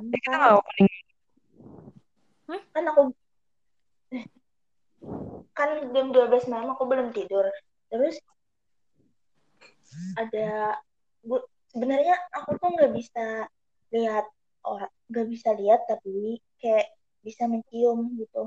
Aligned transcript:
Eh, 0.00 0.16
kita 0.16 0.26
kan 0.26 0.38
nggak 0.40 0.56
opening. 0.56 0.94
kan 2.74 2.84
aku 2.90 3.02
kan 5.54 5.70
jam 5.94 6.06
12 6.10 6.50
malam 6.50 6.74
aku 6.74 6.82
belum 6.88 7.14
tidur 7.14 7.46
terus 7.86 8.18
ada 10.18 10.78
bu, 11.22 11.38
sebenarnya 11.70 12.14
aku 12.34 12.58
tuh 12.58 12.70
nggak 12.74 12.92
bisa 12.94 13.46
lihat 13.94 14.26
orang 14.66 14.90
nggak 15.10 15.26
bisa 15.30 15.54
lihat 15.54 15.82
tapi 15.86 16.38
kayak 16.58 16.90
bisa 17.22 17.46
mencium 17.46 18.18
gitu 18.18 18.46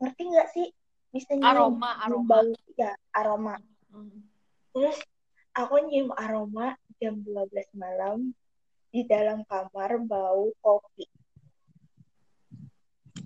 ngerti 0.00 0.22
nggak 0.28 0.48
sih 0.52 0.66
bisa 1.10 1.36
nyium 1.36 1.76
Aroma, 1.76 1.90
nyium 2.04 2.24
aroma. 2.24 2.28
bau 2.28 2.52
ya 2.76 2.92
aroma 3.14 3.56
Hmm. 3.90 4.22
terus 4.70 5.02
aku 5.50 5.82
nyium 5.90 6.14
aroma 6.14 6.78
jam 7.02 7.18
12 7.26 7.50
malam 7.74 8.30
di 8.90 9.02
dalam 9.04 9.42
kamar 9.44 10.02
bau 10.02 10.50
kopi 10.58 11.06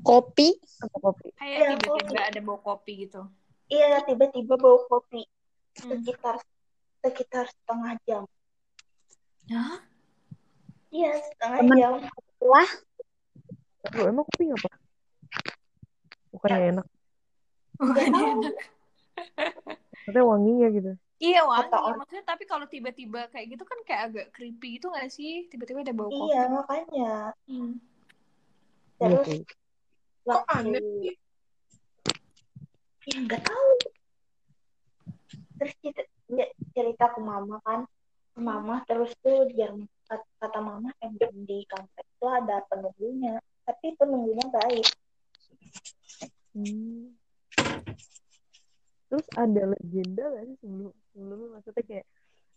Kopi. 0.01 0.53
Apa 0.85 0.97
kopi? 1.01 1.33
Kayak 1.33 1.49
Iya, 1.57 1.69
tiba-tiba 1.81 1.97
kopi. 2.13 2.29
ada 2.29 2.41
bau 2.41 2.59
kopi 2.61 2.93
gitu. 3.03 3.21
iya 3.67 4.05
tiba-tiba 4.05 4.55
bau 4.55 4.85
kopi 4.85 5.25
Hmm. 5.75 5.99
sekitar 5.99 6.37
sekitar 7.01 7.45
setengah 7.49 7.93
jam 8.05 8.25
Hah? 9.49 9.81
iya 10.89 11.19
setengah 11.19 11.59
Temen- 11.59 11.81
jam 11.81 11.93
Wah, 12.39 12.71
Lu 13.91 14.05
emang 14.05 14.25
kopi 14.25 14.49
apa? 14.49 14.71
Bukannya 16.31 16.61
enak. 16.73 16.87
Bukan 17.75 18.05
enak. 18.05 18.55
Katanya 19.99 20.23
wanginya 20.25 20.69
gitu. 20.69 20.93
Iya 21.17 21.47
wangi, 21.47 21.71
orang- 21.71 21.99
maksudnya 22.03 22.25
tapi 22.27 22.45
kalau 22.45 22.67
tiba-tiba 22.67 23.31
kayak 23.31 23.47
gitu 23.55 23.65
kan 23.65 23.79
kayak 23.87 24.03
agak 24.11 24.27
creepy 24.35 24.77
gitu 24.77 24.91
gak 24.91 25.09
sih? 25.09 25.47
Tiba-tiba 25.47 25.81
ada 25.81 25.95
bau 25.95 26.11
kopi. 26.11 26.29
iya 26.29 26.43
makanya 26.49 27.13
Hmm. 27.47 27.79
Iya 28.95 28.99
terus 28.99 29.27
sih. 29.27 29.43
waktu 30.25 30.51
aneh 30.51 30.83
sih? 30.83 31.15
ya 33.05 33.19
nggak 33.21 33.43
tahu 33.45 33.69
terus 35.55 35.75
kita 35.79 36.01
cerita 36.73 37.05
ke 37.13 37.21
mama 37.21 37.61
kan 37.61 37.85
ke 38.33 38.41
mama 38.41 38.81
terus 38.85 39.13
tuh 39.21 39.45
dia 39.47 39.69
kata, 40.09 40.25
kata 40.41 40.59
mama 40.59 40.89
emang 40.99 41.45
di 41.45 41.69
kantor 41.69 42.01
itu 42.03 42.27
ada 42.27 42.57
penunggunya 42.67 43.37
tapi 43.63 43.93
penunggunya 43.95 44.45
baik 44.51 44.89
Hmm. 46.55 47.11
Terus 49.07 49.27
ada 49.35 49.63
legenda 49.69 50.23
gak 50.25 50.45
sih 50.49 50.57
sebelum 50.59 50.95
sebelumnya 51.15 51.49
maksudnya 51.55 51.85
kayak 51.87 52.07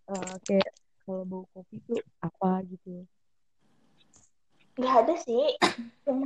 eh, 0.09 0.36
kayak 0.50 0.72
kalau 1.05 1.23
bau 1.23 1.45
kopi 1.53 1.77
tuh 1.86 2.02
apa 2.19 2.66
gitu? 2.67 3.05
nggak 4.77 4.95
ada 5.05 5.13
sih 5.22 5.55
cuma 6.05 6.25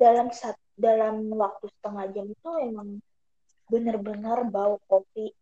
dalam 0.00 0.32
sat, 0.32 0.56
dalam 0.76 1.28
waktu 1.36 1.68
setengah 1.68 2.04
jam 2.16 2.26
itu 2.28 2.50
emang 2.64 2.88
bener-bener 3.68 4.48
bau 4.48 4.80
kopi 4.88 5.32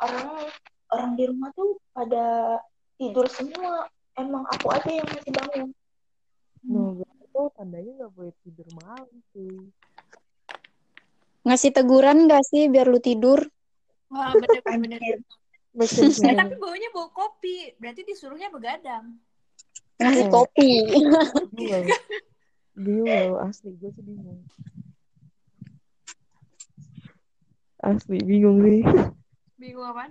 orang 0.00 0.48
orang 0.88 1.10
di 1.16 1.24
rumah 1.28 1.52
tuh 1.52 1.76
pada 1.92 2.56
tidur 2.96 3.28
semua 3.28 3.86
emang 4.16 4.44
aku 4.48 4.66
aja 4.72 4.88
yang 4.88 5.08
masih 5.08 5.32
bangun 5.36 5.68
No, 6.68 7.00
itu 7.00 7.40
tandanya 7.56 7.90
nggak 8.02 8.12
boleh 8.12 8.34
tidur 8.44 8.66
malam 8.82 9.08
sih. 9.32 9.70
ngasih 11.46 11.70
teguran 11.72 12.28
gak 12.28 12.44
sih 12.44 12.68
biar 12.68 12.90
lu 12.90 13.00
tidur? 13.00 13.40
Wah 14.08 14.32
bener-bener. 14.34 15.00
Eh, 15.78 16.34
tapi 16.34 16.58
baunya 16.58 16.90
bau 16.90 17.06
kopi, 17.12 17.70
berarti 17.78 18.02
disuruhnya 18.02 18.50
begadang. 18.50 19.14
Ngasih 20.00 20.26
Eh. 20.26 20.32
kopi. 20.32 20.70
bingung 22.74 23.38
asli 23.38 23.78
gue 23.78 23.90
sih 23.92 24.02
bingung. 24.02 24.42
Asli 27.78 28.18
bingung 28.26 28.58
sih. 28.64 28.82
Bingung 29.54 29.86
apaan? 29.86 30.10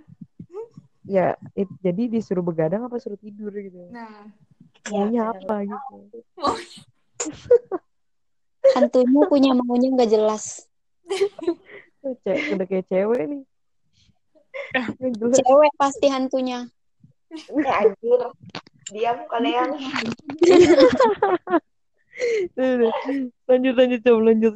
Ya, 1.04 1.36
it- 1.52 1.72
jadi 1.80 2.08
disuruh 2.08 2.44
begadang 2.44 2.84
apa 2.84 2.96
suruh 2.96 3.16
tidur 3.16 3.52
gitu? 3.52 3.88
Nah, 3.92 4.28
Maunya 4.88 5.32
bener. 5.32 5.40
apa 5.44 5.56
gitu? 5.64 5.96
mau 6.36 6.54
Hantunya 8.72 9.22
punya 9.28 9.50
maunya 9.52 9.88
nggak 9.92 10.10
jelas. 10.12 10.64
Cek, 12.24 12.56
udah 12.56 12.64
kayak 12.64 12.88
cewek 12.88 13.22
nih. 13.26 13.42
Cewek 15.18 15.72
pasti 15.78 16.06
hantunya. 16.08 16.68
Eh, 17.28 17.68
anjir 17.68 18.20
diam 18.88 19.18
kalian 19.28 19.76
Tuh, 22.56 22.72
tuh. 22.82 22.92
Lanjut, 23.46 23.74
lanjut, 23.78 24.00
coba 24.02 24.20
lanjut. 24.32 24.54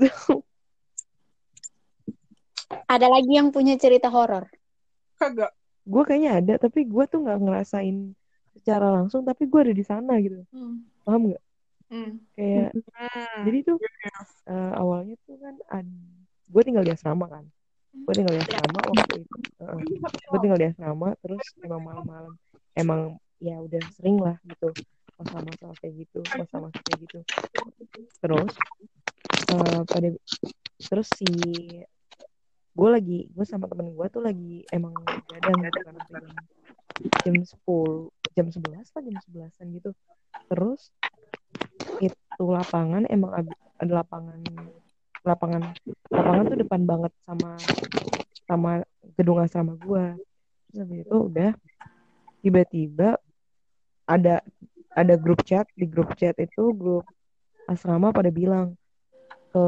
Ada 2.89 3.07
lagi 3.07 3.33
yang 3.39 3.55
punya 3.55 3.79
cerita 3.79 4.11
horor. 4.11 4.49
Kagak. 5.21 5.53
gue 5.83 6.03
kayaknya 6.07 6.31
ada, 6.39 6.55
tapi 6.63 6.87
gue 6.87 7.05
tuh 7.11 7.27
nggak 7.27 7.43
ngerasain 7.43 8.15
secara 8.55 8.91
langsung, 8.91 9.27
tapi 9.27 9.47
gue 9.51 9.61
ada 9.71 9.75
di 9.75 9.85
sana 9.87 10.19
gitu. 10.19 10.43
Hmm. 10.51 10.87
Paham 11.07 11.31
nggak? 11.31 11.43
Hmm. 11.93 12.13
Kayak 12.35 12.71
Hmm. 12.73 13.41
jadi 13.45 13.59
tuh 13.69 13.77
eh, 14.49 14.73
awalnya 14.79 15.15
tuh 15.29 15.37
kan 15.39 15.55
gue 16.49 16.63
tinggal 16.65 16.85
di 16.87 16.93
asrama 16.95 17.29
kan 17.29 17.45
gue 17.93 18.15
tinggal 18.17 18.35
di 18.35 18.43
asrama 18.43 18.81
waktu 18.89 19.17
itu. 19.23 19.37
Gue 20.29 20.39
tinggal 20.43 20.59
di 20.59 20.67
asrama 20.73 21.09
terus 21.21 21.45
emang 21.63 21.81
malam-malam 21.85 22.33
emang 22.75 23.01
ya 23.43 23.59
udah 23.61 23.83
sering 23.95 24.17
lah 24.23 24.37
gitu 24.49 24.73
masa-masa 25.21 25.71
kayak 25.83 25.95
gitu 26.07 26.21
masa-masa 26.35 26.79
kayak 26.89 26.99
gitu. 27.05 27.19
Terus 28.19 28.53
eh, 29.53 29.81
pada 29.87 30.09
terus 30.83 31.09
si 31.15 31.29
gue 32.73 32.89
lagi 32.89 33.29
gue 33.29 33.45
sama 33.45 33.69
temen 33.69 33.93
gue 33.93 34.07
tuh 34.09 34.25
lagi 34.25 34.65
emang 34.73 34.97
gadang 35.29 35.61
gitu 35.61 35.81
kan 35.85 35.95
jam 36.09 36.25
jam 37.23 37.37
sepuluh 37.45 38.09
jam 38.33 38.49
sebelas 38.49 38.89
lah 38.97 39.03
jam 39.05 39.17
sebelasan 39.21 39.67
gitu. 39.77 39.91
Terus 40.49 40.91
itu 42.01 42.45
lapangan 42.45 43.07
emang 43.07 43.31
ada 43.79 43.93
lapangan 44.03 44.41
lapangan 45.23 45.63
lapangan 46.11 46.45
tuh 46.51 46.59
depan 46.59 46.81
banget 46.83 47.13
sama 47.27 47.51
sama 48.47 48.71
gedung 49.15 49.39
asrama 49.39 49.75
gua. 49.79 50.15
Terus 50.71 50.79
habis 50.83 50.99
itu 51.07 51.17
udah 51.17 51.51
tiba-tiba 52.43 53.09
ada 54.05 54.43
ada 54.93 55.15
grup 55.17 55.47
chat 55.47 55.65
di 55.79 55.87
grup 55.87 56.13
chat 56.19 56.35
itu 56.43 56.75
grup 56.75 57.07
asrama 57.71 58.11
pada 58.11 58.29
bilang 58.29 58.75
ke 59.55 59.63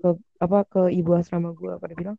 ke 0.00 0.08
apa 0.40 0.58
ke 0.66 0.82
ibu 0.94 1.10
asrama 1.14 1.52
gua 1.52 1.76
pada 1.76 1.92
bilang 1.92 2.16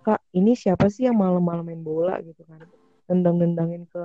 kak 0.00 0.20
ini 0.32 0.56
siapa 0.56 0.88
sih 0.88 1.08
yang 1.08 1.16
malam-malam 1.16 1.64
main 1.64 1.82
bola? 1.84 2.20
Gitu 2.24 2.40
kan. 2.48 2.60
Nendang-nendangin 3.08 3.84
ke 3.88 4.04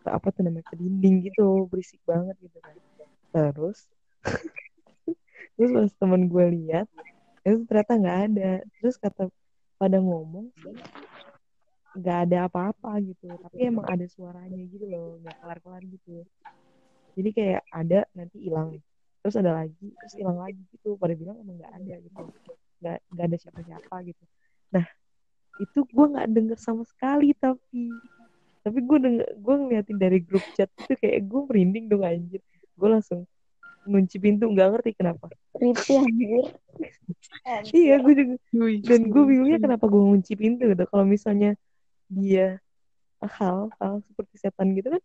ke 0.00 0.08
apa 0.08 0.32
tuh 0.32 0.42
namanya 0.48 0.64
ke 0.72 0.80
dinding 0.80 1.28
gitu 1.28 1.68
berisik 1.68 2.00
banget 2.08 2.34
gitu 2.40 2.58
kan. 2.64 2.76
Terus 3.30 3.86
terus 5.60 5.76
pas 5.76 5.92
temen 6.00 6.24
gue 6.24 6.46
lihat 6.56 6.88
itu 7.44 7.68
ternyata 7.68 7.92
nggak 8.00 8.18
ada. 8.32 8.50
Terus 8.80 8.96
kata 8.96 9.28
pada 9.76 10.00
ngomong 10.00 10.48
nggak 12.00 12.18
ada 12.24 12.48
apa-apa 12.48 12.96
gitu. 13.04 13.28
Tapi 13.28 13.68
emang 13.68 13.84
ada 13.84 14.08
suaranya 14.08 14.56
gitu 14.56 14.88
loh 14.88 15.20
nggak 15.20 15.36
kelar-kelar 15.36 15.84
gitu. 15.84 16.24
Jadi 17.12 17.28
kayak 17.36 17.62
ada 17.68 18.08
nanti 18.16 18.40
hilang. 18.40 18.80
Terus 19.20 19.36
ada 19.36 19.52
lagi 19.52 19.92
terus 20.00 20.14
hilang 20.16 20.40
lagi 20.40 20.64
gitu. 20.72 20.96
Pada 20.96 21.12
bilang 21.12 21.36
emang 21.44 21.60
nggak 21.60 21.72
ada 21.76 21.94
gitu. 22.00 22.20
Nggak 22.80 22.98
nggak 23.12 23.26
ada 23.28 23.36
siapa-siapa 23.36 23.94
gitu. 24.08 24.24
Nah 24.72 24.86
itu 25.60 25.78
gue 25.84 26.06
nggak 26.16 26.28
denger 26.32 26.56
sama 26.56 26.88
sekali 26.88 27.36
tapi. 27.36 27.92
Tapi 28.64 28.78
gue 28.80 28.98
denger 29.00 29.28
gue 29.36 29.54
ngeliatin 29.60 29.96
dari 30.00 30.24
grup 30.24 30.44
chat 30.56 30.72
itu 30.72 30.96
kayak 30.96 31.24
gue 31.28 31.40
merinding 31.48 31.84
dong 31.88 32.04
anjir. 32.04 32.40
Gue 32.76 32.88
langsung 32.88 33.28
ngunci 33.86 34.16
pintu 34.20 34.44
nggak 34.50 34.68
ngerti 34.76 34.90
kenapa. 34.96 35.30
Creepy 35.56 35.92
anjir. 35.96 36.46
iya 37.80 37.94
gue 38.00 38.14
juga. 38.16 38.34
Dan 38.84 39.00
gue 39.08 39.22
bingungnya 39.24 39.58
kenapa 39.60 39.84
gue 39.88 40.02
ngunci 40.02 40.32
pintu 40.36 40.68
gitu. 40.68 40.84
Kalau 40.88 41.04
misalnya 41.04 41.56
dia 42.10 42.60
hal 43.20 43.68
hal 43.76 44.00
seperti 44.08 44.40
setan 44.40 44.72
gitu 44.72 44.96
kan 44.96 45.02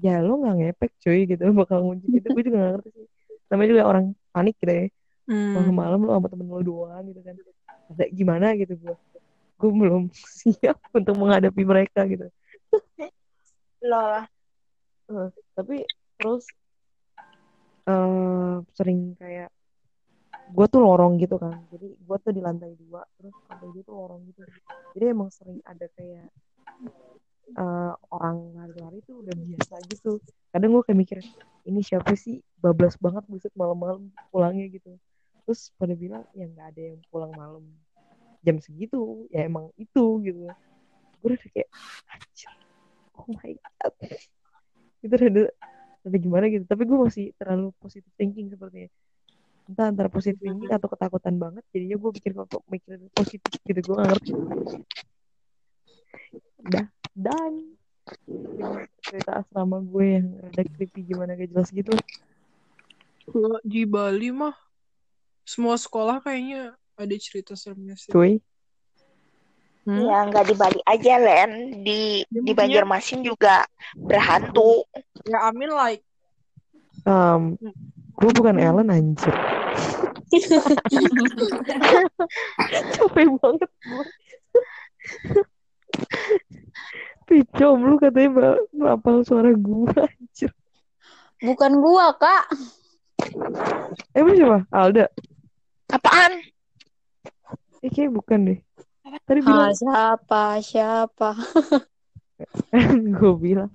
ya 0.00 0.24
lo 0.24 0.40
nggak 0.40 0.56
ngepek 0.56 0.92
cuy 1.00 1.20
gitu. 1.28 1.42
Bakal 1.60 1.78
ngunci 1.84 2.06
pintu 2.08 2.28
gue 2.32 2.44
juga 2.44 2.56
nggak 2.58 2.72
ngerti 2.78 2.88
sih. 2.94 3.06
Namanya 3.48 3.68
juga 3.72 3.84
orang 3.88 4.04
panik 4.32 4.56
gitu 4.60 4.72
ya. 4.72 4.86
Hmm. 5.28 5.52
malam-malam 5.52 6.08
lo 6.08 6.16
sama 6.16 6.28
temen 6.32 6.48
lo 6.48 6.60
doang 6.64 7.04
gitu 7.12 7.20
kan. 7.20 7.36
Ada 7.92 8.04
gimana 8.12 8.56
gitu 8.56 8.74
gue 8.80 8.96
gue 9.58 9.70
belum 9.74 10.08
siap 10.40 10.78
untuk 10.94 11.14
menghadapi 11.16 11.62
mereka 11.64 12.04
gitu. 12.08 12.28
Loh 13.84 14.24
Eh, 15.08 15.30
tapi 15.56 15.88
terus 16.20 16.44
eh 17.88 18.56
sering 18.76 19.16
kayak 19.16 19.48
gue 20.48 20.66
tuh 20.68 20.80
lorong 20.80 21.20
gitu 21.20 21.36
kan. 21.36 21.56
Jadi 21.72 21.88
gue 21.96 22.16
tuh 22.20 22.32
di 22.32 22.40
lantai 22.40 22.72
dua 22.76 23.04
terus 23.16 23.34
lantai 23.48 23.68
dua 23.72 23.82
tuh 23.84 23.94
lorong 23.96 24.20
gitu. 24.32 24.42
Jadi 24.96 25.04
emang 25.08 25.28
sering 25.32 25.60
ada 25.64 25.86
kayak 25.92 26.28
eh, 27.52 27.92
orang 28.12 28.36
lari-lari 28.56 28.98
tuh 29.04 29.24
udah 29.24 29.34
biasa 29.36 29.74
gitu. 29.88 30.20
Kadang 30.52 30.70
gue 30.76 30.82
kayak 30.84 30.98
mikir 30.98 31.18
ini 31.68 31.80
siapa 31.84 32.12
sih? 32.16 32.40
Bablas 32.58 32.96
banget 32.98 33.24
buset 33.28 33.52
malam-malam 33.56 34.08
pulangnya 34.32 34.68
gitu. 34.72 34.96
Terus 35.44 35.72
pada 35.76 35.96
bilang 35.96 36.24
ya 36.36 36.44
nggak 36.48 36.66
ada 36.76 36.82
yang 36.92 37.00
pulang 37.08 37.32
malam. 37.36 37.64
Jam 38.44 38.56
segitu 38.62 39.28
ya 39.32 39.44
emang 39.44 39.68
itu 39.76 40.04
gitu. 40.24 40.48
Gue 41.20 41.28
udah 41.34 41.40
kayak 41.52 41.68
oh 43.20 43.28
my 43.36 43.52
god. 43.52 43.94
Itu 45.04 45.14
rada 45.14 45.44
rada 46.04 46.18
gimana 46.18 46.44
gitu. 46.52 46.64
Tapi 46.68 46.82
gue 46.86 46.98
masih 46.98 47.26
terlalu 47.38 47.74
positive 47.80 48.14
thinking 48.14 48.50
sepertinya 48.52 48.90
entah 49.68 49.92
antara 49.92 50.08
positive 50.08 50.40
thinking 50.40 50.72
atau 50.72 50.88
ketakutan 50.88 51.36
banget 51.36 51.60
jadinya 51.68 52.00
gue 52.00 52.10
pikir 52.16 52.32
kok 52.32 52.64
mikir 52.72 52.96
positif 53.12 53.52
gitu 53.68 53.80
gue 53.84 53.94
gak 54.00 54.08
ngerti. 54.16 54.32
Dah 56.64 56.86
dan 57.12 57.52
cerita 59.04 59.44
asrama 59.44 59.84
gue 59.84 60.04
yang 60.08 60.26
rada 60.40 60.62
creepy 60.72 61.12
gimana 61.12 61.36
gak 61.36 61.52
jelas 61.52 61.68
gitu. 61.68 61.92
Kalau 63.28 63.60
di 63.60 63.84
Bali 63.84 64.32
mah 64.32 64.56
semua 65.44 65.76
sekolah 65.76 66.24
kayaknya 66.24 66.72
ada 66.96 67.16
cerita 67.20 67.52
seremnya 67.52 67.92
sih. 68.00 68.08
cuy 68.08 68.40
Hmm? 69.88 70.04
Ya 70.04 70.20
nggak 70.28 70.52
di 70.52 70.54
Bali 70.54 70.80
aja 70.84 71.16
Len, 71.16 71.80
di 71.80 72.20
Ya, 72.28 72.44
di 72.44 72.52
Banjarmasin 72.52 73.24
juga 73.24 73.64
berhantu. 73.96 74.84
Ya 75.24 75.48
amin 75.48 75.72
like 75.72 76.04
um, 77.08 77.56
gue 78.20 78.30
bukan 78.36 78.60
Ellen 78.60 78.92
anjir 78.92 79.32
capek 82.92 83.28
banget 83.40 83.70
gue 83.80 84.04
Picom 87.28 87.84
lu 87.84 88.00
katanya 88.00 88.56
ngapal 88.72 89.20
suara 89.24 89.52
gue 89.52 89.92
anjir 89.96 90.52
Bukan 91.38 91.78
gua, 91.78 92.10
Kak. 92.18 92.50
Emang 94.10 94.34
siapa? 94.34 94.66
Alda? 94.74 95.06
Apaan? 95.86 96.42
Eh 97.78 98.10
bukan 98.10 98.38
deh 98.42 98.58
Tadi 99.08 99.40
Ah, 99.40 99.46
bilang 99.46 99.72
siapa? 99.72 100.42
Siapa? 100.60 101.30
Gue 103.18 103.32
bilang 103.36 103.70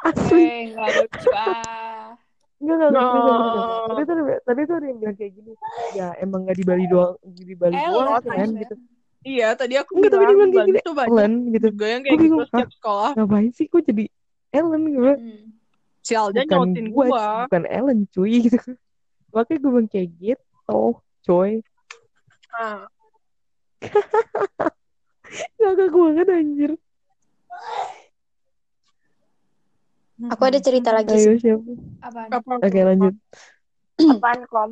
Asli 0.08 0.44
Eh, 0.44 0.60
nggak 0.72 0.88
lucu 0.96 1.28
ah. 1.32 2.12
Enggak, 2.60 2.76
enggak, 2.76 2.88
enggak, 2.92 3.00
No. 3.00 3.08
serius. 3.08 3.64
Tadi 3.88 4.02
tuh, 4.04 4.14
tadi 4.44 4.60
tuh 4.68 4.74
ada 4.76 4.86
yang 4.86 4.98
bilang 5.00 5.16
kayak 5.16 5.32
gini 5.32 5.52
Ya 5.90 6.08
emang 6.20 6.40
gak 6.44 6.56
di 6.60 6.64
Bali 6.64 6.84
doang 6.86 7.14
Di 7.24 7.54
Bali 7.56 7.74
Ellen 7.80 7.88
doang 7.88 8.20
kan, 8.20 8.36
kan 8.36 8.50
gitu 8.52 8.74
Iya 9.20 9.48
tadi 9.56 9.74
aku 9.80 9.90
Enggak 9.96 10.10
tapi 10.12 10.24
dia 10.24 10.34
bilang 10.36 10.50
kayak 10.52 10.66
gini 10.68 10.80
Ellen 10.84 11.32
gitu 11.52 11.66
juga 11.72 11.86
yang 11.88 12.02
Gue 12.04 12.08
kayak 12.08 12.20
gitu 12.20 12.36
setiap 12.48 12.70
sekolah. 12.76 13.10
Ngapain 13.16 13.50
sih 13.52 13.66
kok 13.68 13.82
jadi 13.84 14.04
Ellen 14.50 14.82
gue 14.90 15.12
Hmm. 15.16 15.44
Si 16.00 16.12
Alda 16.16 16.40
bukan 16.42 16.48
nyautin 16.48 16.86
gua, 16.92 17.06
gua. 17.12 17.26
bukan 17.44 17.62
Ellen 17.68 17.98
cuy 18.08 18.32
gitu 18.48 18.56
makanya 19.30 19.58
gue 19.60 19.70
bilang 19.70 19.88
kayak 19.88 20.08
gitu 20.16 20.78
coy 21.22 21.60
Nah, 22.50 22.82
gak 25.60 25.88
gue 25.88 26.02
banget 26.02 26.28
anjir 26.28 26.72
Aku 30.20 30.42
ada 30.44 30.60
cerita 30.60 30.92
lagi 30.92 31.16
ayo 31.16 31.32
sih. 31.32 31.48
siapa 31.48 31.64
Apaan? 32.04 32.28
apa 32.30 32.50
oke 32.60 32.80
lanjut 32.80 33.14
Apaan 34.00 34.40
kom? 34.44 34.70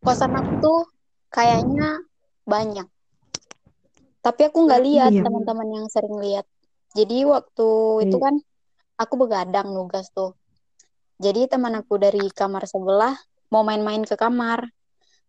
Kosan 0.00 0.32
aku 0.32 0.52
tuh 0.56 0.80
kayaknya 1.28 2.00
banyak. 2.44 2.88
Tapi 4.20 4.40
aku 4.48 4.64
nggak 4.64 4.80
lihat 4.80 5.12
Iya. 5.12 5.24
teman-teman 5.24 5.68
yang 5.70 5.86
sering 5.92 6.16
lihat. 6.16 6.44
Jadi 6.92 7.24
waktu 7.24 7.68
itu 8.08 8.16
Iya. 8.16 8.24
kan 8.24 8.34
aku 8.96 9.14
begadang 9.16 9.72
nugas 9.72 10.08
tuh. 10.10 10.32
Jadi 11.16 11.48
teman 11.48 11.76
aku 11.76 12.00
dari 12.00 12.32
kamar 12.32 12.64
sebelah 12.64 13.12
mau 13.48 13.60
main-main 13.60 14.00
ke 14.04 14.16
kamar. 14.16 14.68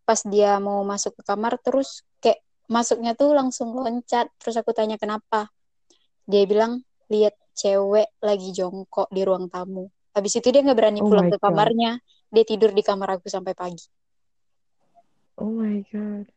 Pas 0.04 0.20
dia 0.24 0.56
mau 0.60 0.84
masuk 0.84 1.16
ke 1.20 1.24
kamar 1.28 1.60
terus 1.60 2.04
kayak 2.20 2.40
masuknya 2.72 3.12
tuh 3.14 3.36
langsung 3.36 3.76
loncat. 3.76 4.32
Terus 4.40 4.56
aku 4.56 4.72
tanya 4.72 4.96
kenapa. 4.96 5.52
Dia 6.24 6.48
bilang 6.48 6.80
lihat 7.12 7.36
cewek 7.52 8.16
lagi 8.24 8.56
jongkok 8.56 9.12
di 9.12 9.22
ruang 9.28 9.52
tamu. 9.52 9.92
Habis 10.16 10.40
itu 10.40 10.48
dia 10.50 10.64
nggak 10.64 10.80
berani 10.80 11.00
Oh 11.04 11.12
pulang 11.12 11.28
ke 11.28 11.36
God. 11.36 11.44
kamarnya. 11.44 12.00
Dia 12.32 12.44
tidur 12.48 12.72
di 12.72 12.80
kamar 12.80 13.20
aku 13.20 13.28
sampai 13.28 13.52
pagi. 13.52 13.84
oh 15.36 15.52
my 15.52 15.84
god 15.92 16.28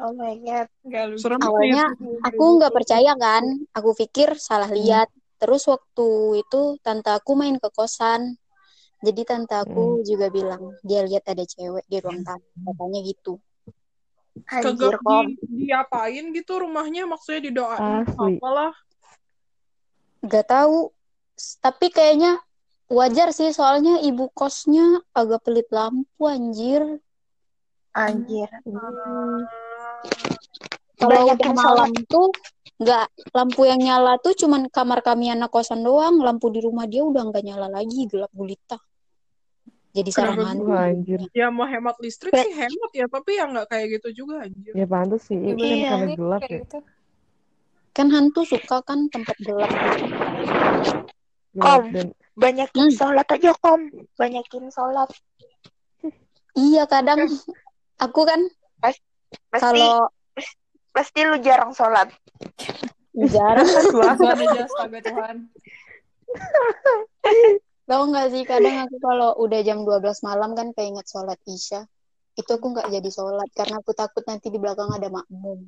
Oh 0.00 0.16
my 0.16 0.32
god. 0.40 0.66
Nggak 0.80 1.04
lucu. 1.12 1.20
serem 1.20 1.40
Awalnya. 1.44 1.84
Aku 2.24 2.44
nggak 2.56 2.72
percaya 2.72 3.12
kan. 3.20 3.44
Aku 3.76 3.92
pikir 3.92 4.32
salah 4.40 4.72
lihat. 4.72 5.12
Terus 5.36 5.68
waktu 5.68 6.40
itu 6.40 6.80
tante 6.80 7.12
aku 7.12 7.36
main 7.36 7.60
ke 7.60 7.68
kosan. 7.68 8.40
Jadi 9.04 9.20
tante 9.28 9.56
aku 9.56 10.00
juga 10.04 10.32
bilang 10.32 10.72
dia 10.80 11.04
lihat 11.04 11.28
ada 11.28 11.44
cewek 11.44 11.84
di 11.84 12.00
ruang 12.00 12.24
tamu. 12.24 12.48
Katanya 12.64 13.00
gitu. 13.04 13.36
Anjir 14.48 14.96
Kagak 14.96 15.00
kom. 15.04 15.26
di, 15.28 15.68
diapain 15.68 16.24
gitu 16.32 16.52
rumahnya 16.62 17.04
maksudnya 17.04 17.40
didoain 17.50 18.06
Asli. 18.06 18.38
apalah. 18.38 18.72
Gak 20.24 20.46
tahu. 20.48 20.92
Tapi 21.64 21.86
kayaknya 21.88 22.40
wajar 22.92 23.32
sih 23.32 23.48
soalnya 23.54 24.00
ibu 24.04 24.28
kosnya 24.32 25.00
agak 25.16 25.44
pelit 25.48 25.68
lampu 25.72 26.28
anjir. 26.28 27.00
Anjir. 27.96 28.48
Hmm. 28.68 29.48
Kalau 31.00 31.20
yang 31.24 31.56
malam 31.56 31.90
tuh 32.04 32.28
nggak 32.80 33.32
lampu 33.32 33.64
yang 33.64 33.80
nyala 33.80 34.20
tuh 34.20 34.36
cuman 34.36 34.68
kamar 34.68 35.00
kami 35.00 35.32
anak 35.32 35.48
kosan 35.48 35.80
doang. 35.80 36.20
Lampu 36.20 36.52
di 36.52 36.60
rumah 36.60 36.84
dia 36.84 37.00
udah 37.00 37.24
nggak 37.32 37.44
nyala 37.44 37.72
lagi 37.72 38.04
gelap 38.04 38.28
gulita. 38.36 38.76
Jadi 39.90 40.10
sarang 40.14 40.38
Kenapa 40.38 40.50
hantu. 40.54 40.70
Anjir 40.70 41.20
Ya 41.32 41.50
mau 41.50 41.66
hemat 41.66 41.98
listrik 41.98 42.30
sih 42.32 42.52
hemat 42.52 42.90
ya, 42.94 43.06
tapi 43.10 43.30
ya 43.34 43.44
nggak 43.44 43.66
kayak 43.66 43.86
gitu 43.98 44.22
juga 44.22 44.46
anjir. 44.46 44.70
ya 44.70 44.86
pantas 44.86 45.26
sih 45.26 45.34
Ya, 45.34 45.50
itu 45.50 45.58
kan 45.58 45.66
Iya. 45.74 45.88
karena 45.90 46.06
sih, 46.06 46.16
gelap 46.16 46.40
kayak 46.40 46.50
ya 46.50 46.58
gitu. 46.62 46.78
Kan 47.90 48.06
hantu 48.08 48.40
suka 48.46 48.76
kan 48.80 48.98
tempat 49.08 49.36
gelap. 49.40 49.70
gelap 51.50 51.82
Kom. 51.82 51.84
dan 51.90 52.06
Banyakin 52.32 52.86
Hmm. 52.86 52.94
sholat 52.94 53.26
aja 53.28 53.52
kom. 53.58 53.80
Banyakin 54.14 54.64
sholat. 54.70 55.10
Iya 56.52 56.86
kadang 56.86 57.26
aku 57.98 58.20
kan 58.22 58.40
Pasti 59.50 59.60
kalau 59.60 60.06
pasti 60.90 61.20
lu 61.22 61.36
jarang 61.38 61.70
sholat. 61.70 62.08
jarang 63.12 63.66
Tuhan 63.66 64.16
aja 64.38 64.60
astaga 64.64 64.98
Tuhan. 65.00 65.36
tahu 67.90 68.02
nggak 68.14 68.26
sih 68.30 68.42
kadang 68.46 68.86
aku 68.86 68.96
kalau 69.02 69.34
udah 69.42 69.60
jam 69.66 69.82
12 69.82 70.22
malam 70.22 70.54
kan 70.54 70.70
keinget 70.70 71.06
sholat 71.10 71.38
isya. 71.50 71.82
Itu 72.38 72.54
aku 72.54 72.70
nggak 72.70 72.86
jadi 72.86 73.10
sholat 73.10 73.50
karena 73.50 73.82
aku 73.82 73.90
takut 73.90 74.22
nanti 74.30 74.46
di 74.46 74.62
belakang 74.62 74.94
ada 74.94 75.10
makmum. 75.10 75.66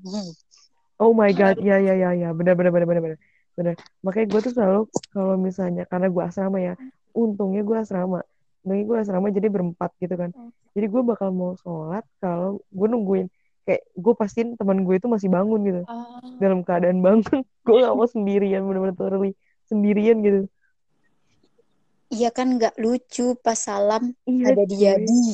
Oh 1.02 1.11
my 1.11 1.35
god 1.35 1.59
ya 1.59 1.83
ya 1.83 1.99
ya 1.99 2.14
ya. 2.14 2.31
Benar 2.31 2.55
benar 2.55 2.71
benar 2.71 2.87
benar 2.87 3.02
benar. 3.02 3.19
Benar 3.59 3.75
makanya 4.07 4.26
gue 4.31 4.41
tuh 4.47 4.52
selalu 4.55 4.81
kalau 5.11 5.35
misalnya 5.35 5.83
karena 5.91 6.07
gue 6.07 6.23
asrama 6.23 6.59
ya 6.62 6.79
untungnya 7.11 7.67
gue 7.67 7.76
asrama. 7.83 8.23
Untungnya 8.62 8.85
gue 8.87 8.97
asrama 9.02 9.26
jadi 9.35 9.50
berempat 9.50 9.91
gitu 9.99 10.14
kan. 10.14 10.31
Jadi 10.73 10.87
gue 10.87 11.02
bakal 11.02 11.35
mau 11.35 11.59
sholat 11.59 12.07
kalau 12.23 12.62
gue 12.71 12.87
nungguin 12.87 13.26
kayak 13.67 13.83
gue 13.99 14.14
pastiin 14.14 14.55
teman 14.55 14.87
gue 14.87 14.95
itu 14.95 15.11
masih 15.11 15.26
bangun 15.26 15.61
gitu. 15.67 15.83
Ah, 15.91 16.23
dalam 16.38 16.62
keadaan 16.62 17.02
bangun 17.02 17.43
gue 17.67 17.76
gak 17.83 17.95
mau 17.99 18.07
sendirian 18.07 18.62
bener-bener 18.62 18.95
totally 18.95 19.35
sendirian 19.67 20.23
gitu 20.23 20.47
Iya 22.12 22.28
kan 22.28 22.61
nggak 22.61 22.76
lucu 22.76 23.33
pas 23.40 23.57
salam 23.57 24.12
iya 24.28 24.52
ada 24.52 24.64
dia 24.69 25.00
di. 25.00 25.33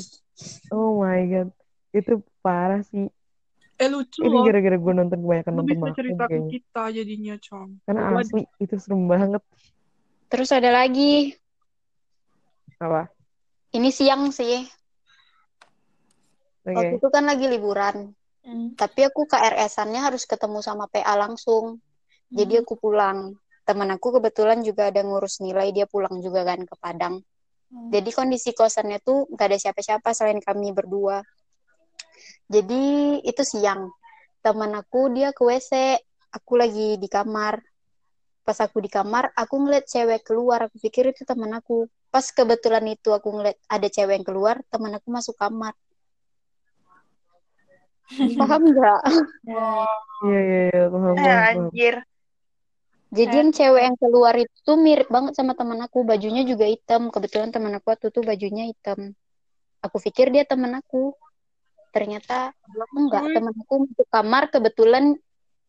oh 0.71 1.03
my 1.03 1.21
god 1.27 1.49
itu 1.91 2.23
parah 2.39 2.81
sih 2.87 3.11
Eh 3.79 3.87
lucu 3.91 4.23
ini 4.23 4.39
gara-gara 4.47 4.75
gue 4.79 4.93
nonton 4.95 5.19
kebanyakan 5.23 5.53
Lu 5.55 5.63
nonton 5.63 5.75
bisa 5.75 5.91
cerita 5.99 6.25
ke 6.27 6.39
kita 6.51 6.83
jadinya, 6.91 7.35
Cong. 7.39 7.69
karena 7.83 8.01
Gua- 8.11 8.23
asli 8.23 8.43
itu 8.59 8.75
serem 8.79 9.07
banget 9.07 9.43
Terus 10.29 10.51
ada 10.55 10.71
lagi 10.71 11.35
apa 12.79 13.11
ini 13.75 13.91
siang 13.91 14.31
sih. 14.31 14.63
oke 16.63 16.75
Waktu 16.79 16.95
itu 17.01 17.09
kan 17.11 17.25
lagi 17.27 17.47
liburan. 17.51 18.15
hmm. 18.47 18.79
Tapi 18.79 19.01
aku 19.05 19.27
KRS-annya 19.27 20.05
harus 20.05 20.25
ketemu 20.25 20.63
sama 20.63 20.87
PA 20.87 21.19
langsung. 21.19 21.83
Jadi 22.29 22.61
aku 22.61 22.77
pulang. 22.77 23.35
Teman 23.69 23.93
aku 23.93 24.17
kebetulan 24.17 24.65
juga 24.65 24.89
ada 24.89 25.05
ngurus 25.05 25.45
nilai, 25.45 25.69
dia 25.77 25.85
pulang 25.85 26.25
juga 26.25 26.41
kan 26.41 26.65
ke 26.65 26.73
Padang. 26.81 27.21
Hmm. 27.69 27.93
Jadi 27.93 28.17
kondisi 28.17 28.57
kosannya 28.57 28.97
tuh 29.05 29.29
nggak 29.29 29.45
ada 29.45 29.59
siapa-siapa 29.61 30.09
selain 30.17 30.41
kami 30.41 30.73
berdua. 30.73 31.21
Jadi 32.49 33.21
itu 33.29 33.43
siang. 33.45 33.93
Teman 34.41 34.73
aku 34.73 35.13
dia 35.13 35.37
ke 35.37 35.45
WC, 35.45 36.01
aku 36.33 36.57
lagi 36.57 36.97
di 36.97 37.13
kamar. 37.13 37.61
Pas 38.41 38.57
aku 38.65 38.81
di 38.81 38.89
kamar, 38.89 39.37
aku 39.37 39.61
ngeliat 39.61 39.85
cewek 39.85 40.25
keluar. 40.25 40.73
Aku 40.73 40.81
pikir 40.81 41.13
itu 41.13 41.29
teman 41.29 41.53
aku. 41.53 41.85
Pas 42.09 42.25
kebetulan 42.25 42.89
itu 42.89 43.13
aku 43.13 43.37
ngeliat 43.37 43.61
ada 43.69 43.85
cewek 43.85 44.17
yang 44.17 44.25
keluar, 44.25 44.65
teman 44.73 44.97
aku 44.97 45.13
masuk 45.13 45.37
kamar. 45.37 45.77
Paham 48.41 48.63
nggak? 48.73 49.01
iya 50.25 50.41
iya 50.41 50.61
iya 50.73 50.83
paham 50.89 51.15
Eh, 51.21 51.37
anjir. 51.53 51.95
Jadi 53.09 53.35
yang 53.41 53.51
cewek 53.57 53.83
yang 53.89 53.97
keluar 53.97 54.37
itu 54.37 54.73
mirip 54.77 55.09
banget 55.09 55.33
sama 55.33 55.57
teman 55.57 55.81
aku. 55.81 56.05
Bajunya 56.05 56.45
juga 56.45 56.69
hitam. 56.69 57.09
Kebetulan 57.09 57.49
teman 57.49 57.73
aku 57.73 57.89
waktu 57.89 58.13
itu 58.13 58.21
bajunya 58.21 58.69
hitam. 58.69 59.17
Aku 59.81 59.97
pikir 59.97 60.29
dia 60.29 60.45
teman 60.45 60.77
aku. 60.77 61.17
Ternyata 61.89 62.53
enggak. 62.93 63.25
Cuy. 63.25 63.35
Teman 63.41 63.55
aku 63.57 63.75
masuk 63.89 64.09
kamar. 64.13 64.43
Kebetulan 64.53 65.05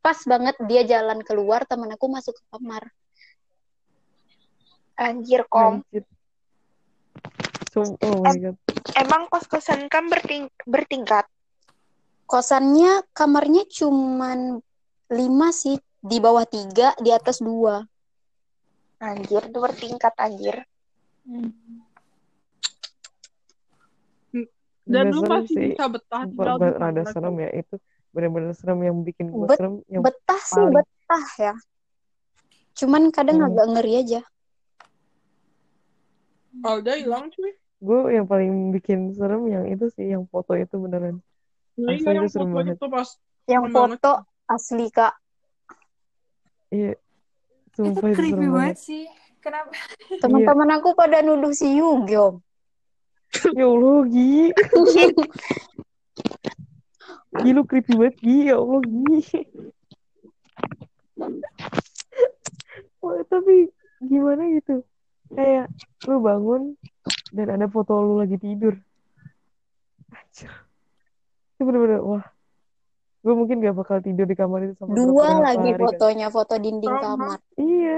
pas 0.04 0.20
banget 0.28 0.56
dia 0.68 0.84
jalan 0.84 1.24
keluar. 1.24 1.64
Teman 1.64 1.88
aku 1.96 2.12
masuk 2.12 2.36
ke 2.36 2.44
kamar. 2.52 2.92
Anjir 5.00 5.48
kom. 5.48 5.80
Anjir. 5.80 6.04
Oh 7.80 8.20
my 8.20 8.36
god. 8.36 8.56
Emang 9.00 9.32
kos-kosan 9.32 9.88
kan 9.88 10.12
berting 10.12 10.52
bertingkat. 10.68 11.24
Kosannya 12.28 13.08
kamarnya 13.16 13.64
cuman 13.72 14.60
lima 15.08 15.50
sih. 15.56 15.80
Di 16.00 16.18
bawah 16.18 16.44
tiga, 16.44 16.96
di 16.98 17.10
atas 17.10 17.40
dua. 17.40 17.84
Anjir, 19.00 19.44
itu 19.44 19.58
bertingkat 19.58 20.14
anjir. 20.16 20.64
Dan 24.84 25.06
Bener 25.06 25.14
lu 25.14 25.22
masih 25.24 25.54
sih. 25.54 25.70
bisa 25.70 25.86
betah 25.86 26.24
di 26.26 26.34
rada 26.34 27.04
serem 27.06 27.36
ya 27.38 27.50
itu 27.54 27.76
bener-bener 28.10 28.58
serem 28.58 28.80
yang 28.82 28.98
bikin 29.00 29.30
gue 29.30 29.46
Bet- 29.46 29.60
serem 29.62 29.74
yang 29.86 30.02
Betah 30.02 30.42
sih, 30.42 30.58
paling- 30.58 30.76
betah 30.76 31.28
ya. 31.38 31.54
Cuman 32.74 33.04
kadang 33.12 33.38
Hmm. 33.38 33.48
agak 33.48 33.66
ngeri 33.70 33.94
aja. 33.98 34.22
Alda 36.60 36.94
hilang 36.96 37.30
cuy. 37.30 37.54
gue 37.80 38.12
yang 38.12 38.28
paling 38.28 38.52
bikin 38.74 39.16
serem 39.16 39.48
yang 39.48 39.64
itu 39.64 39.88
sih 39.90 40.12
yang 40.12 40.28
foto 40.28 40.52
itu 40.52 40.76
beneran 40.76 41.24
Nah, 41.80 41.96
Asli 41.96 42.04
iya 42.04 42.12
yang 42.12 42.28
itu 42.28 42.36
serem 42.36 42.50
foto 42.50 42.58
banget. 42.60 42.76
itu 42.76 42.86
pas 42.90 43.08
Yang 43.48 43.64
Serem 43.64 43.72
banget. 43.72 43.90
foto 43.96 44.12
asli, 44.50 44.86
Kak. 44.92 45.14
Iya 46.70 46.94
Itu 47.70 47.80
sumpah 47.86 48.08
itu 48.10 48.18
creepy 48.18 48.48
banget 48.48 48.54
banget 48.54 48.78
sih. 48.80 49.04
Kenapa? 49.40 49.72
Teman-teman 50.24 50.70
aku 50.80 50.90
pada 50.94 51.24
nuduh 51.24 51.54
si 51.56 51.80
Yugyom. 51.80 52.42
ya 53.54 53.66
Allah 53.70 54.00
Gi 54.10 54.50
Gi 57.46 57.52
lu 57.54 57.62
creepy 57.64 57.94
banget 57.94 58.16
Gi 58.20 58.38
ya 58.50 58.56
Allah 58.58 58.82
Gi 58.84 59.20
Wah, 63.00 63.22
tapi 63.32 63.72
gimana 64.04 64.44
gitu 64.56 64.84
kayak 65.30 65.70
lu 66.10 66.18
bangun 66.20 66.74
dan 67.30 67.54
ada 67.54 67.70
foto 67.70 68.02
lu 68.02 68.18
lagi 68.18 68.42
tidur 68.42 68.74
Anjir. 70.10 70.50
itu 71.54 71.62
bener-bener 71.62 72.02
wah 72.02 72.26
gue 73.20 73.34
mungkin 73.36 73.60
gak 73.60 73.76
bakal 73.76 74.00
tidur 74.00 74.24
di 74.24 74.34
kamar 74.34 74.64
itu 74.64 74.80
sampai 74.80 74.96
Dua 74.96 75.30
lagi 75.38 75.60
hari 75.66 75.76
kan. 75.76 75.86
fotonya, 75.86 76.28
foto 76.30 76.54
dinding 76.56 76.94
Sama. 76.94 77.04
kamar. 77.04 77.38
Iya. 77.56 77.98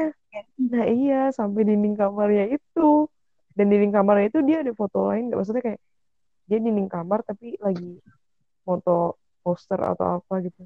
Nah 0.58 0.86
iya 0.88 1.22
sampai 1.30 1.62
dinding 1.64 1.94
kamarnya 1.94 2.46
itu. 2.50 3.06
Dan 3.52 3.68
dinding 3.68 3.92
kamarnya 3.92 4.28
itu 4.28 4.40
dia 4.42 4.64
ada 4.64 4.72
foto 4.72 5.08
lain 5.08 5.28
nggak 5.28 5.38
maksudnya 5.38 5.62
kayak 5.62 5.82
dia 6.48 6.58
dinding 6.58 6.88
kamar 6.88 7.22
tapi 7.22 7.54
lagi 7.58 8.02
foto 8.62 9.16
poster 9.40 9.78
atau 9.78 10.18
apa 10.18 10.34
gitu. 10.42 10.66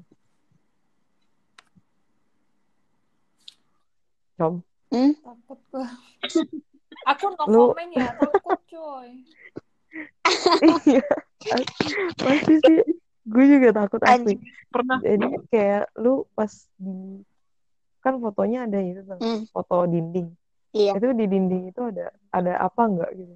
Com. 4.36 4.60
Hmm? 4.88 5.12
Takut 5.18 5.58
gue. 5.70 5.86
Aku 7.06 7.24
no 7.30 7.44
Lu- 7.46 7.70
komen 7.72 7.88
ya, 7.92 8.08
takut 8.16 8.60
coy. 8.66 9.10
Iya. 10.86 11.02
Pasti 12.16 12.54
sih. 12.62 12.80
Gue 13.26 13.44
juga 13.50 13.68
takut 13.74 14.02
asli. 14.06 14.38
Pernah 14.70 15.02
Jadi 15.02 15.26
kayak 15.50 15.90
lu 15.98 16.22
pas 16.38 16.50
di 16.78 17.26
kan 17.98 18.22
fotonya 18.22 18.70
ada 18.70 18.78
itu 18.78 19.02
tuh, 19.02 19.18
Hmm. 19.18 19.42
foto 19.50 19.82
dinding. 19.90 20.30
Iya. 20.70 20.94
Itu 20.94 21.10
di 21.10 21.26
dinding 21.26 21.74
itu 21.74 21.80
ada 21.82 22.14
ada 22.30 22.52
apa 22.62 22.82
nggak 22.86 23.10
gitu? 23.18 23.34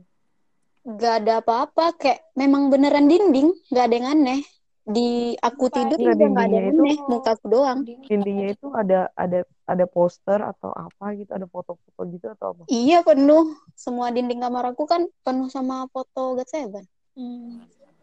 Gak 0.81 1.15
ada 1.25 1.45
apa-apa, 1.45 1.93
kayak 1.99 2.25
memang 2.39 2.73
beneran 2.73 3.05
dinding, 3.05 3.53
gak 3.69 3.91
ada 3.91 3.95
yang 4.01 4.09
aneh. 4.17 4.41
Di 4.81 5.37
aku 5.37 5.69
tidur 5.69 5.99
Nggak, 6.01 6.17
juga 6.17 6.27
gak 6.33 6.47
ada 6.49 6.57
yang 6.57 6.73
aneh, 6.73 6.99
muka 7.05 7.31
aku 7.37 7.47
doang. 7.53 7.79
Dindingnya 7.85 8.47
itu 8.57 8.67
ada 8.73 9.13
ada 9.13 9.45
ada 9.69 9.85
poster 9.87 10.41
atau 10.41 10.73
apa 10.73 11.15
gitu, 11.21 11.31
ada 11.37 11.45
foto-foto 11.47 12.01
gitu 12.09 12.27
atau 12.33 12.47
apa? 12.57 12.63
Iya 12.73 13.05
penuh, 13.05 13.55
semua 13.77 14.09
dinding 14.09 14.41
kamar 14.41 14.73
aku 14.73 14.89
kan 14.89 15.05
penuh 15.27 15.53
sama 15.53 15.85
foto 15.93 16.39
God 16.39 16.49
Seven. 16.49 16.85
Hmm. 17.13 17.61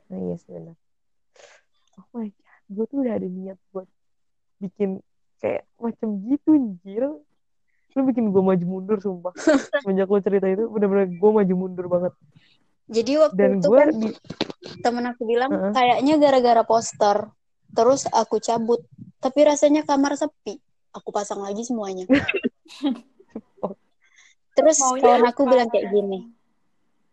Nah, 0.08 0.18
iya 0.22 0.36
sih 0.38 0.52
benar. 0.54 0.78
Oh 1.98 2.08
my 2.14 2.30
god, 2.30 2.62
gue 2.70 2.86
tuh 2.86 2.98
udah 3.02 3.14
ada 3.18 3.28
niat 3.28 3.58
buat 3.74 3.90
bikin 4.62 5.02
kayak 5.42 5.66
macam 5.82 6.10
gitu 6.30 6.50
anjir. 6.54 7.04
Lu 7.98 8.02
bikin 8.06 8.30
gue 8.30 8.42
maju 8.42 8.66
mundur 8.66 8.98
sumpah. 9.02 9.34
Semenjak 9.82 10.10
lu 10.10 10.22
cerita 10.22 10.46
itu 10.46 10.70
bener-bener 10.70 11.10
gue 11.10 11.32
maju 11.34 11.54
mundur 11.58 11.86
banget. 11.90 12.14
Jadi 12.88 13.12
waktu 13.20 13.38
Dan 13.38 13.52
itu 13.60 13.70
kan 13.74 13.88
di 13.92 14.10
temen 14.80 15.06
aku 15.10 15.24
bilang 15.28 15.52
Heeh. 15.52 15.74
kayaknya 15.74 16.16
gara-gara 16.22 16.64
poster. 16.64 17.34
Terus 17.76 18.08
aku 18.10 18.40
cabut, 18.40 18.80
tapi 19.20 19.44
rasanya 19.44 19.84
kamar 19.84 20.16
sepi. 20.16 20.58
Aku 20.96 21.12
pasang 21.12 21.44
lagi 21.44 21.68
semuanya. 21.68 22.08
Terus 24.58 24.82
kawan 24.82 25.30
aku 25.30 25.46
bilang 25.46 25.70
kayak 25.70 25.94
gini, 25.94 26.34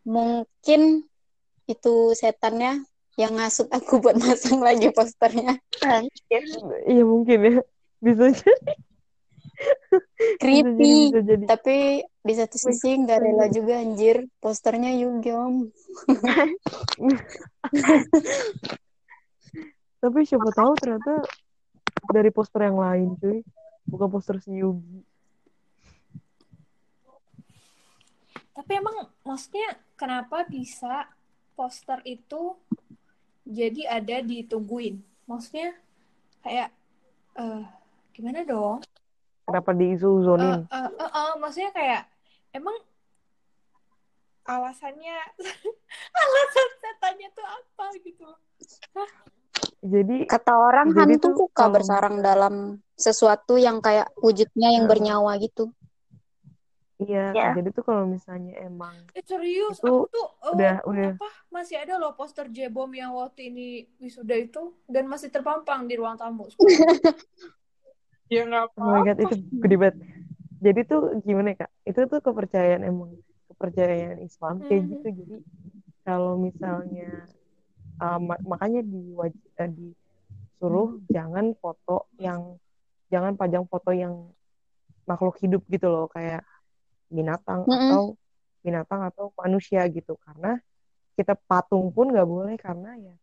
mungkin 0.08 1.04
itu 1.68 1.94
setannya 2.16 2.88
yang 3.14 3.38
ngasut 3.38 3.70
aku 3.70 4.02
buat 4.02 4.18
masang 4.18 4.58
lagi 4.58 4.90
posternya. 4.90 5.54
Iya 6.88 7.04
mungkin 7.06 7.38
ya. 7.40 7.62
Bisa 8.04 8.28
jadi, 8.34 8.34
bisa 8.34 8.36
jadi, 8.36 8.74
Creepy. 10.42 10.92
bisa 11.08 11.20
jadi. 11.22 11.44
Tapi 11.46 12.02
di 12.04 12.34
satu 12.34 12.58
sisi 12.58 12.98
nggak 13.00 13.18
rela 13.22 13.46
juga 13.48 13.80
anjir, 13.80 14.28
posternya 14.42 14.92
Yugyom. 14.98 15.70
Tapi 20.04 20.20
siapa 20.28 20.52
tahu 20.52 20.76
ternyata 20.76 21.24
dari 22.12 22.28
poster 22.28 22.68
yang 22.68 22.76
lain 22.76 23.16
cuy. 23.16 23.40
Bukan 23.88 24.08
poster 24.10 24.36
si 24.42 24.52
Yugi. 24.52 25.00
Tapi 28.54 28.80
emang 28.80 28.96
maksudnya 29.24 29.76
kenapa 29.96 30.44
bisa 30.48 31.08
poster 31.54 32.02
itu 32.04 32.58
jadi 33.44 34.00
ada 34.00 34.16
ditungguin? 34.20 34.98
Maksudnya 35.24 35.76
kayak 36.40 36.68
eh 37.36 37.62
gimana 38.12 38.44
dong? 38.44 38.80
Kenapa 39.44 39.70
Eh, 39.70 39.78
diisuzonin? 39.78 40.64
eh, 40.64 40.90
eh, 40.90 41.10
eh, 41.12 41.32
maksudnya 41.36 41.70
kayak 41.70 42.02
emang 42.50 42.76
alasannya 44.44 45.16
alasan 46.20 46.68
setannya 46.80 47.28
tuh 47.32 47.46
apa 47.46 47.86
gitu? 48.00 48.28
Jadi 49.84 50.24
Kata 50.24 50.52
orang 50.56 50.92
Jadi 50.92 51.16
hantu 51.16 51.28
tuh 51.28 51.32
suka 51.44 51.68
kalau 51.68 51.72
bersarang 51.76 52.16
dalam 52.20 52.54
sesuatu 52.96 53.60
yang 53.60 53.84
kayak 53.84 54.08
wujudnya 54.20 54.68
yang 54.72 54.84
Heeh. 54.84 54.92
bernyawa 54.92 55.32
gitu. 55.40 55.72
Iya, 57.06 57.20
Ya. 57.36 57.44
jadi 57.56 57.68
tuh 57.76 57.84
kalau 57.88 58.04
misalnya 58.08 58.52
emang 58.66 58.94
Eh 59.14 59.22
serius, 59.22 59.78
Itu 59.78 59.86
aku 59.86 60.04
tuh 60.10 60.26
eh, 60.42 60.52
udah 60.54 60.72
udah 60.90 61.08
apa 61.14 61.28
masih 61.54 61.76
ada 61.82 61.94
loh 62.02 62.12
poster 62.18 62.46
J-Bom 62.50 62.90
yang 62.98 63.14
waktu 63.14 63.40
ini 63.50 63.86
wisuda 64.02 64.34
itu 64.34 64.74
dan 64.90 65.04
masih 65.06 65.30
terpampang 65.30 65.86
di 65.86 65.94
ruang 66.00 66.16
tamu. 66.18 66.44
ya 68.34 68.40
nggak 68.48 68.62
Oh 68.78 68.90
my 68.90 69.00
god, 69.06 69.18
apa-apa 69.18 69.30
itu 69.30 69.34
gede 69.62 69.76
banget. 69.82 69.96
Jadi 70.64 70.80
tuh 70.90 71.00
gimana 71.26 71.48
ya, 71.52 71.56
Kak? 71.62 71.70
Itu 71.88 72.00
tuh 72.10 72.20
kepercayaan 72.26 72.82
emang 72.90 73.10
kepercayaan 73.52 74.18
Islam 74.28 74.54
kayak 74.66 74.82
Mhm. 74.82 74.90
gitu. 74.92 75.06
Jadi 75.20 75.36
kalau 76.06 76.34
misalnya 76.40 77.08
uh, 78.02 78.18
ma- 78.18 78.44
makanya 78.44 78.80
di 78.84 79.00
uh, 79.16 79.70
disuruh 79.78 80.88
jangan 81.14 81.46
foto 81.62 82.08
yang 82.18 82.40
jangan 83.12 83.34
pajang 83.40 83.64
foto 83.70 83.90
yang 83.94 84.14
makhluk 85.10 85.36
hidup 85.42 85.62
gitu 85.68 85.86
loh 85.92 86.06
kayak 86.08 86.40
binatang 87.08 87.64
Mm-mm. 87.64 87.90
atau 87.90 88.02
binatang 88.60 89.00
atau 89.04 89.30
manusia 89.36 89.84
gitu 89.86 90.16
karena 90.20 90.56
kita 91.14 91.36
patung 91.36 91.88
pun 91.88 92.10
nggak 92.10 92.26
boleh 92.26 92.56
karena 92.56 92.96
ya 92.96 93.14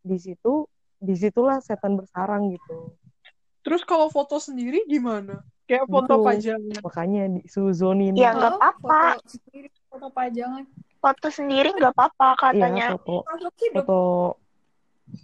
di 0.00 0.16
situ 0.16 0.68
di 0.96 1.14
situlah 1.14 1.58
setan 1.58 1.96
bersarang 1.96 2.52
gitu 2.52 2.94
terus 3.64 3.80
kalau 3.82 4.06
foto 4.08 4.36
sendiri 4.36 4.84
gimana 4.84 5.40
kayak 5.64 5.88
foto 5.88 6.20
Betul. 6.20 6.26
pajangan 6.28 6.80
makanya 6.84 7.22
disuzonin 7.40 8.12
Ya 8.12 8.36
nggak 8.36 8.52
Oh, 8.52 8.60
apa-apa. 8.60 9.16
Foto 9.16 9.28
sendiri, 9.32 9.68
foto 9.88 10.06
pajangan. 10.12 10.64
Foto 11.00 11.26
sendiri 11.28 11.68
nggak 11.72 11.92
apa-apa 11.96 12.28
iya 12.28 12.40
katanya. 12.44 12.86
foto 12.92 13.16
Makhluk 13.24 13.54
hidup. 13.64 13.76
foto 13.80 14.00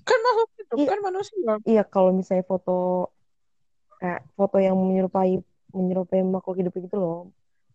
kan 0.04 0.18
makhluk 0.20 0.50
hidup 0.56 0.76
Iya. 0.76 0.88
kan 0.88 1.00
manusia 1.00 1.52
iya 1.64 1.82
kalau 1.84 2.10
misalnya 2.10 2.44
foto 2.44 3.08
kayak 3.96 4.24
foto 4.32 4.56
yang 4.56 4.76
menyerupai 4.76 5.40
menyerupai 5.70 6.20
makhluk 6.24 6.56
hidup 6.56 6.72
gitu 6.74 6.96
loh 6.96 7.18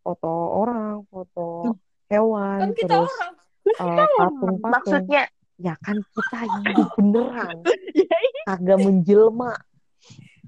foto 0.06 0.30
orang 0.62 1.02
foto 1.10 1.74
hewan 2.06 2.60
Kan 2.62 2.70
kita 2.78 2.94
terus 2.94 3.10
orang. 3.12 3.34
uh, 3.82 4.08
patung-patung 4.14 4.70
Maksudnya 4.78 5.24
ya 5.58 5.74
kan 5.82 5.98
kita 6.06 6.40
hidup 6.46 6.90
beneran 6.94 7.56
ya 7.98 8.20
kagak 8.46 8.78
menjelma 8.78 9.58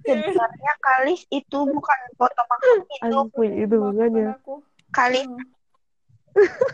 sebenarnya 0.05 0.73
Kalis 0.77 1.25
itu 1.27 1.59
bukan 1.65 1.99
foto 2.15 2.41
makhluk 2.45 2.85
itu 2.87 3.17
Asli 3.17 3.47
itu 3.57 3.75
aku. 4.29 4.53
Kalis 4.93 5.25
Hmm. 5.25 5.41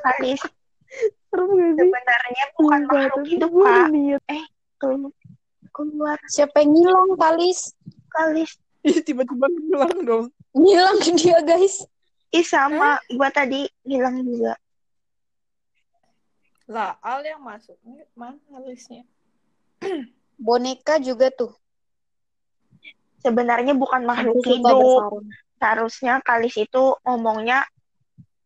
Kalis 0.03 0.41
Serem 1.31 1.49
gak 1.49 1.71
sih? 1.71 1.87
sebenarnya 1.87 2.45
bukan 2.53 2.79
Sumpah, 2.83 2.99
makhluk 2.99 3.25
hidup 3.25 3.51
kak 3.55 3.87
niat. 3.89 4.21
Keluar- 4.75 5.15
keluar 5.71 6.17
Siapa 6.27 6.59
yang 6.59 6.75
ngilang, 6.75 7.09
Kalis? 7.15 7.59
Kalis 8.11 8.51
Ih, 8.83 8.99
tiba-tiba 8.99 9.47
hilang 9.47 9.97
dong. 10.03 10.25
Ngilang 10.51 10.99
dia, 11.15 11.39
guys. 11.39 11.87
Ih 12.33 12.45
sama. 12.45 12.97
Gua 13.13 13.29
tadi 13.29 13.69
hilang 13.85 14.25
juga. 14.25 14.57
Lah, 16.67 16.97
Al 17.03 17.21
yang 17.21 17.43
masuk. 17.43 17.75
Mana 18.15 18.39
listnya? 18.65 19.03
Boneka 20.39 20.97
juga 20.97 21.29
tuh. 21.29 21.53
sebenarnya 23.23 23.71
bukan 23.71 24.03
makhluk 24.03 24.43
hidup. 24.43 25.23
seharusnya 25.55 26.19
Kalis 26.27 26.59
itu 26.59 26.99
ngomongnya 27.07 27.63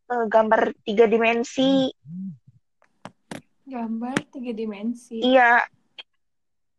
eh, 0.06 0.26
gambar 0.30 0.70
tiga 0.86 1.10
dimensi. 1.10 1.90
Gambar 3.66 4.16
tiga 4.30 4.54
dimensi. 4.54 5.18
iya. 5.18 5.66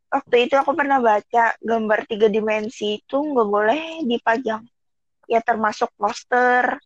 Waktu 0.07 0.47
itu 0.47 0.55
aku 0.55 0.73
pernah 0.79 1.03
baca 1.03 1.53
gambar 1.59 2.07
tiga 2.07 2.31
dimensi 2.31 3.03
itu 3.03 3.17
nggak 3.19 3.49
boleh 3.51 3.81
dipajang. 4.07 4.63
Ya 5.27 5.43
termasuk 5.43 5.91
poster 5.99 6.79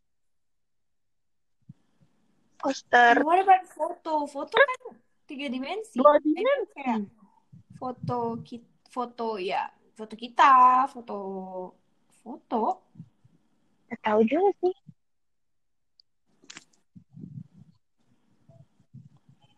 poster 2.64 3.20
What 3.28 3.44
about 3.44 3.68
foto? 3.68 4.24
Foto 4.32 4.56
kan 4.56 4.96
tiga 5.28 5.52
dimensi. 5.52 6.00
Dua 6.00 6.16
I 6.16 6.32
mean, 6.32 6.62
kayak 6.72 7.00
foto 7.76 8.40
kita, 8.40 8.72
foto 8.88 9.36
ya, 9.36 9.68
foto 9.92 10.16
kita, 10.16 10.88
foto 10.88 11.18
foto. 12.24 12.88
Nggak 13.92 14.00
tahu 14.00 14.20
juga 14.24 14.50
sih 14.64 14.76